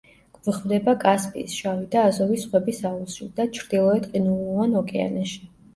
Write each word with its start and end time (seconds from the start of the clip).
გვხვდება 0.37 0.95
კასპიის, 1.03 1.59
შავი 1.65 1.87
და 1.97 2.07
აზოვის 2.13 2.47
ზღვების 2.49 2.83
აუზში 2.93 3.29
და 3.39 3.49
ჩრდილოეთ 3.61 4.13
ყინულოვან 4.17 4.77
ოკეანეში. 4.85 5.45